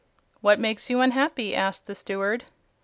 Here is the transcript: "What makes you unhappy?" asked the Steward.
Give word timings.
"What 0.39 0.59
makes 0.59 0.89
you 0.89 0.99
unhappy?" 0.99 1.55
asked 1.55 1.85
the 1.85 1.93
Steward. 1.93 2.45